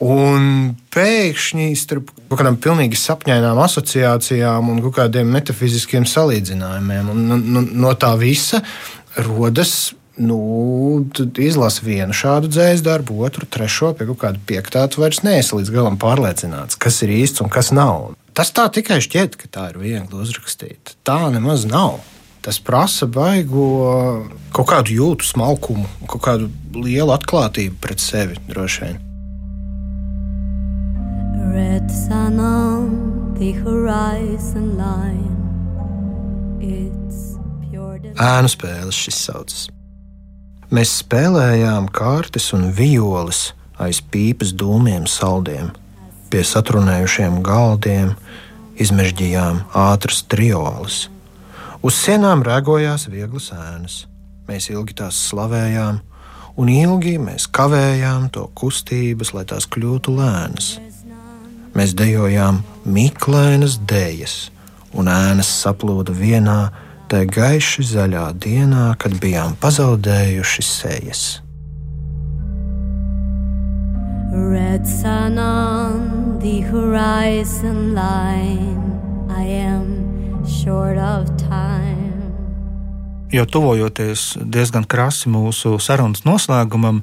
Un 0.03 0.73
pēkšņi 0.91 1.69
starp 1.79 2.09
kaut 2.11 2.39
kādām 2.41 2.57
pilnīgi 2.59 2.99
sapņainām 2.99 3.61
asociācijām 3.63 4.73
un 4.73 4.81
kaut 4.83 4.97
kādiem 4.97 5.29
metafiziskiem 5.31 6.07
salīdzinājumiem. 6.09 7.11
Un, 7.13 7.37
un, 7.37 7.69
no 7.79 7.93
tā 7.95 8.11
visa 8.19 8.59
rodas 9.15 9.93
nu, 10.17 11.05
izlasi 11.39 11.85
vienu 11.85 12.15
šādu 12.15 12.51
dzīslu 12.51 12.85
darbu, 12.85 13.21
otru, 13.27 13.47
trešo, 13.51 13.93
pie 13.95 14.07
kaut 14.11 14.21
kāda 14.23 14.43
piektā. 14.47 14.83
Tu 14.91 15.03
vairs 15.03 15.23
neesi 15.27 15.55
līdz 15.55 15.71
galam 15.75 15.99
pārliecināts, 16.01 16.79
kas 16.79 17.01
ir 17.05 17.15
īsts 17.15 17.43
un 17.43 17.51
kas 17.51 17.71
nav. 17.75 18.13
Tas 18.35 18.51
tā 18.55 18.67
tikai 18.67 18.99
šķiet, 19.03 19.39
ka 19.39 19.51
tā 19.51 19.69
ir 19.71 19.79
viegli 19.79 20.19
uzrakstīt. 20.19 20.97
Tā 21.07 21.21
nemaz 21.31 21.63
nav 21.69 22.01
tas 22.45 22.59
prasa 22.61 23.07
baigo 23.09 23.67
kaut 24.53 24.69
kādu 24.69 24.93
jūtu 24.99 25.25
smalkumu, 25.25 25.87
kaut 26.05 26.21
kādu 26.27 26.49
lielu 26.77 27.09
atklātību 27.15 27.79
pret 27.81 28.03
sevi 28.03 28.37
droši 28.45 28.83
vien. 28.85 28.99
Red 31.55 31.89
sun 31.89 32.39
on 32.39 32.91
the 33.39 33.53
horizon 33.63 34.75
line. 34.77 35.35
Ēnu 38.15 38.47
spēles 38.47 38.95
šis 38.95 39.17
saucas. 39.25 39.63
Mēs 40.71 40.93
spēlējām 41.01 41.89
kārtas 41.91 42.53
un 42.55 42.69
violas 42.71 43.49
aiz 43.75 43.99
pīpas 43.99 44.53
dūmiem 44.55 45.03
saldiem, 45.09 45.73
pie 46.31 46.45
satrunējušiem 46.47 47.41
galdiem, 47.43 48.13
izmežģījām 48.79 49.59
ātras 49.75 50.23
triolas 50.31 51.09
Uz 51.85 51.93
sienām 52.01 52.41
rēgojās 52.41 53.03
vieglas 53.13 53.51
ēnas. 53.53 53.95
Mēs 54.47 54.71
ilgi 54.73 54.95
tās 54.97 55.19
slavējām, 55.27 55.99
un 56.57 56.69
ilgi 56.73 57.19
mēs 57.21 57.45
kavējām 57.53 58.23
to 58.33 58.47
kustības, 58.57 59.35
lai 59.35 59.43
tās 59.45 59.67
kļūtu 59.69 60.15
lēnas. 60.17 60.69
Mēs 61.77 61.93
dejojām 61.93 62.63
miklainas 62.89 63.75
dēļas, 63.85 64.33
un 64.97 65.11
ēnas 65.13 65.51
saplūda 65.59 66.15
vienā 66.17 66.57
tajā 67.11 67.27
gaiši 67.35 67.85
zaļā 67.91 68.23
dienā, 68.41 68.87
kad 68.97 69.19
bijām 69.21 69.53
pazaudējuši 69.61 70.65
sejas. 70.65 71.23
Red 74.33 74.89
sun 74.89 75.37
on 75.37 76.39
the 76.41 76.61
horizon 76.61 77.93
line. 77.93 78.81
I 79.29 79.45
am 79.69 80.04
Jau 83.33 83.45
tuvojoties 83.49 84.35
diezgan 84.45 84.85
krasi 84.85 85.31
mūsu 85.33 85.79
sarunas 85.81 86.21
noslēgumam, 86.27 87.01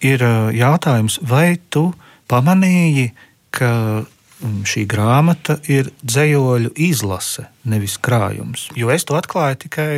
ir 0.00 0.22
jautājums, 0.54 1.18
vai 1.26 1.58
tu 1.74 1.90
pamanīji, 2.30 3.10
ka 3.50 3.70
mm, 4.00 4.60
šī 4.70 4.84
grāmata 4.88 5.58
ir 5.68 5.90
dzējoļu 6.06 6.70
izlase, 6.78 7.48
nevis 7.66 7.98
krājums. 7.98 8.68
Jo 8.78 8.92
es 8.94 9.04
to 9.08 9.18
atklāju 9.18 9.58
tikai 9.66 9.94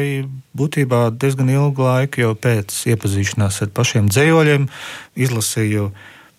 būtībā 0.57 1.11
diezgan 1.13 1.53
ilgu 1.53 1.85
laiku, 1.85 2.25
jau 2.25 2.33
pēc 2.35 2.73
iepazīšanās 2.95 3.61
ar 3.67 3.75
pašiem 3.77 4.09
dzējoļiem, 4.11 4.71
izlasīju 5.21 5.91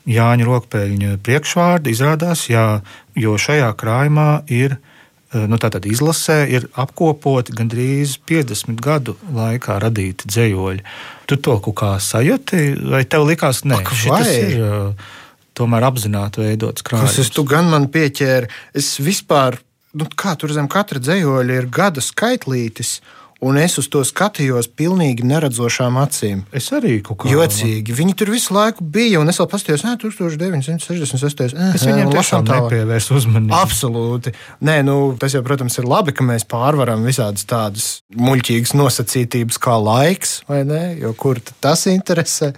Jāņa 0.09 0.49
Rokpēļņa 0.49 1.13
priekšvārdu. 1.23 1.93
Izrādās, 1.93 2.49
jā, 2.51 2.81
jo 3.15 3.37
šajā 3.39 3.69
krājumā 3.79 4.31
ir 4.51 4.75
Eh, 4.75 4.92
nu, 5.33 5.57
tātad 5.61 5.85
izlasē 5.89 6.43
ir 6.51 6.67
apkopoti 6.79 7.55
gandrīz 7.57 8.17
50 8.29 8.81
gadu 8.83 9.15
laikā 9.33 9.79
radīti 9.81 10.29
dzējoļi. 10.29 10.85
Tu 11.29 11.37
to 11.41 11.57
kā 11.63 11.95
sajūti, 12.03 12.63
vai 12.93 13.03
tev 13.09 13.25
likās, 13.29 13.63
ka 13.65 13.81
tas 13.97 14.29
ir 14.29 14.55
uh, 14.61 15.11
tomēr 15.57 15.87
apzināti 15.89 16.43
veidots 16.43 16.85
krājums? 16.85 17.17
Tas 17.19 17.33
tu 17.33 17.45
gan 17.47 17.69
man 17.71 17.89
pieķēri. 17.93 18.51
Es 18.77 18.95
vispār, 19.01 19.59
nu, 19.97 20.07
kā 20.17 20.35
tur 20.39 20.53
zem 20.55 20.69
katra 20.71 21.01
dzējoļa 21.01 21.59
ir 21.61 21.69
gada 21.73 22.03
skaitlītis. 22.03 22.99
Un 23.43 23.57
es 23.59 23.75
uz 23.81 23.89
to 23.91 24.03
skatījos 24.07 24.69
pilnīgi 24.77 25.25
neredzošām 25.27 25.97
acīm. 25.99 26.43
Es 26.55 26.69
arī 26.75 26.99
kaut 27.03 27.23
kā 27.23 27.31
jocīgi. 27.31 27.95
Viņi 27.97 28.15
tur 28.19 28.31
visu 28.31 28.53
laiku 28.55 28.85
bija, 28.85 29.19
un 29.19 29.31
es 29.31 29.39
vēl 29.41 29.49
paskatījos, 29.51 29.83
ah, 29.89 29.97
1968. 29.99 31.57
Es 31.73 31.85
viņiem 31.87 32.11
tiešām 32.13 32.45
nepievērsu 32.47 33.17
uzmanību. 33.19 33.55
Absolūti. 33.57 34.33
Nē, 34.63 34.77
nu, 34.87 34.97
tas 35.19 35.35
jau, 35.35 35.43
protams, 35.45 35.75
ir 35.81 35.89
labi, 35.89 36.15
ka 36.15 36.25
mēs 36.27 36.47
pārvaram 36.49 37.03
visādas 37.07 37.47
tādas 37.49 37.87
muļķīgas 38.15 38.75
nosacītības 38.79 39.59
kā 39.63 39.75
laiks, 39.81 40.37
vai 40.47 40.61
ne? 40.67 40.81
Jo 41.01 41.11
kur 41.17 41.41
tas 41.63 41.87
interesē? 41.91 42.53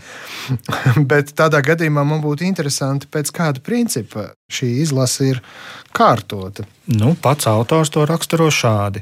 Bet 1.09 1.33
tādā 1.37 1.63
gadījumā 1.65 2.05
man 2.05 2.21
būtu 2.25 2.45
interesanti, 2.45 3.09
pēc 3.09 3.33
kāda 3.35 3.63
principa 3.65 4.29
šī 4.51 4.69
izlase 4.83 5.31
ir 5.33 5.41
kārtota. 5.95 6.67
Nu, 6.93 7.15
pats 7.21 7.49
autors 7.49 7.89
to 7.93 8.05
raksturo 8.05 8.51
šādi. 8.53 9.01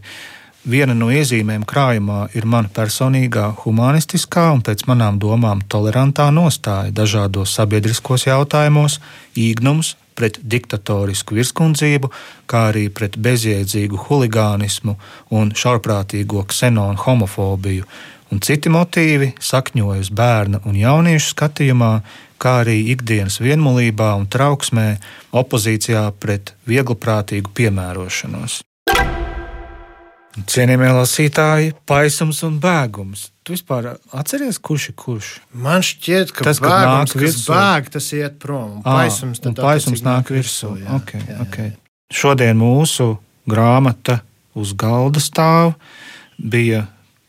Viena 0.64 0.94
no 0.96 1.10
iezīmēm 1.12 1.66
krājumā 1.68 2.30
ir 2.40 2.46
mana 2.48 2.70
personīgā, 2.72 3.50
humanistiskā 3.66 4.46
un 4.56 4.62
pēc 4.64 4.86
manām 4.88 5.18
domām 5.20 5.60
tolerantā 5.68 6.30
nostāja 6.32 6.94
dažādos 6.96 7.52
sabiedriskos 7.58 8.24
jautājumos, 8.30 9.02
īgnums 9.36 9.98
pret 10.16 10.40
diktatorisku 10.40 11.36
virskundzību, 11.36 12.14
kā 12.48 12.70
arī 12.70 12.86
pret 12.96 13.20
bezjēdzīgu 13.20 14.06
huligānismu 14.08 14.96
un 15.36 15.52
šaurprātīgo 15.52 16.46
ksenonu 16.48 16.96
homofobiju, 17.10 17.84
un 18.32 18.40
citi 18.40 18.72
motīvi 18.72 19.34
sakņojas 19.44 20.16
bērna 20.16 20.64
un 20.64 20.80
jauniešu 20.80 21.34
skatījumā, 21.36 21.94
kā 22.40 22.62
arī 22.64 22.80
ikdienas 22.96 23.42
vienmulībā 23.44 24.14
un 24.16 24.32
trauksmē, 24.32 24.94
opozīcijā 25.36 26.08
pret 26.24 26.56
vieglprātīgu 26.72 27.52
piemērošanos. 27.52 28.62
Cienījamie 30.34 30.90
lasītāji, 30.96 31.74
paisums 31.86 32.40
un 32.48 32.56
bēgums. 32.62 33.28
Tu 33.46 33.54
vispār 33.54 33.92
atceries, 34.16 34.58
kurš 34.58 34.88
ir 34.90 34.96
kurš? 34.98 35.30
Man 35.54 35.84
šķiet, 35.86 36.32
ka 36.34 36.48
tas, 36.48 36.62
nāk 36.64 37.14
virsū, 37.14 37.52
bēg, 37.52 37.92
tas 37.94 38.08
iet 38.18 38.40
prom. 38.42 38.80
Un 38.80 38.86
paisums, 38.86 39.42
à, 39.44 39.52
un 39.52 39.58
paisums 39.60 40.02
nāk 40.06 40.32
virsū. 40.34 40.72
Jā, 40.82 40.98
okay, 40.98 41.22
jā, 41.22 41.36
jā. 41.36 41.46
Okay. 41.46 41.74
Šodien 42.14 42.58
mūsu 42.58 43.12
grāmata 43.50 44.22
uz 44.58 44.74
galda 44.78 45.22
stāv 45.22 45.76
bija 46.38 46.88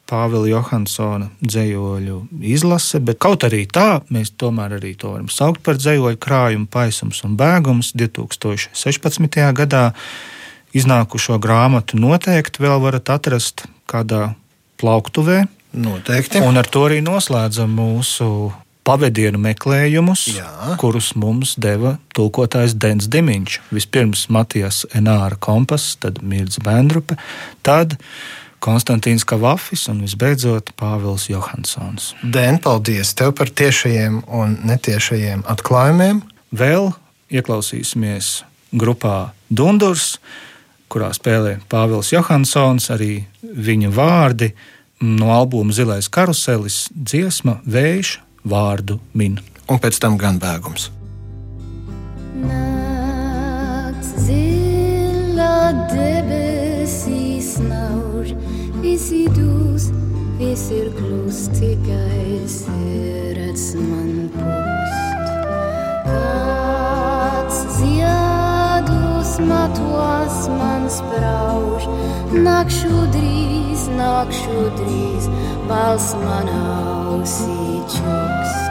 Pāvila 0.09 0.49
Johansona 0.51 1.31
dzējoļu 1.41 2.19
izlase, 2.45 3.01
bet 3.01 3.21
kaut 3.25 3.47
arī 3.47 3.63
tā, 3.65 4.03
mēs 4.13 4.35
tomēr 4.41 4.77
arī 4.77 4.93
to 5.01 5.15
varam 5.15 5.31
saukt 5.33 5.63
par 5.65 5.81
dzējoļu 5.81 6.21
krājumu, 6.21 6.69
paisums 6.73 7.23
un 7.25 7.39
bēgums 7.41 7.95
2016. 7.97 9.41
gadā 9.57 9.87
iznākušo 10.75 11.39
grāmatu 11.43 11.99
noteikti 12.01 12.65
vēl 12.65 12.83
varat 12.83 13.11
atrast 13.15 13.67
kādā 13.91 14.35
plauktuvē. 14.81 15.45
Noteikti. 15.75 16.43
Un 16.45 16.59
ar 16.61 16.69
to 16.71 16.85
arī 16.87 17.01
noslēdzam 17.03 17.73
mūsu 17.75 18.29
pavadienu 18.85 19.41
meklējumus, 19.41 20.27
Jā. 20.37 20.77
kurus 20.81 21.15
mums 21.19 21.55
deva 21.61 21.97
tulkotājs 22.17 22.77
Dens 22.77 23.09
Dimiņš. 23.11 23.59
Vispirms 23.75 24.29
Matijas 24.35 24.85
Enāra 24.95 25.39
kompass, 25.41 25.97
tad 26.01 26.21
Mirds 26.23 26.61
Bendrupe, 26.63 27.17
tad 27.65 27.97
Konstantīns 28.65 29.27
Kavafis 29.29 29.89
un 29.93 30.01
visbeidzot 30.05 30.73
Pāvils 30.81 31.27
Johansons. 31.29 32.13
Den, 32.23 32.61
paldies 32.65 33.13
tev 33.17 33.35
par 33.37 33.53
tiešajiem 33.53 34.23
un 34.25 34.57
netiešajiem 34.69 35.45
atklājumiem. 35.53 36.23
Vēl 36.55 36.93
ieklausīsimies 37.35 38.43
grupā 38.73 39.35
Dundurs 39.49 40.19
kurā 40.95 41.11
spēlē 41.15 41.59
Pāvils 41.71 42.13
Johansons, 42.15 42.87
arī 42.95 43.25
viņa 43.43 43.91
vārdi 43.95 44.53
no 45.03 45.33
albuma 45.35 45.75
Zilais 45.75 46.09
karuselis, 46.09 46.85
dziesma, 46.95 47.59
vējš, 47.67 48.19
vārdu 48.47 49.01
min. 49.19 49.41
Un 49.67 49.81
pēc 49.83 49.99
tam 49.99 50.19
gan 50.21 50.39
bēgums. 50.39 50.91
Nakts 52.45 54.13
zila 54.29 55.73
debesīs 55.91 57.57
nauž, 57.65 58.35
visi 58.85 59.25
dūs, 59.35 59.89
viss 60.39 60.71
ir 60.75 60.93
klus, 60.99 61.47
tikai 61.57 62.45
sirds 62.51 63.73
man 63.81 64.29
pūst. 64.37 65.35
Kāds 66.05 67.67
ziedus 67.81 68.34
matos 69.39 70.49
man 70.59 70.91
sprauž. 70.91 71.89
Nakšu 72.35 73.07
drīz, 73.15 73.89
nakšu 73.95 74.69
drīz, 74.81 75.31
balss 75.71 76.15
manā 76.25 76.63
ausī 77.15 77.81
čukst. 77.95 78.64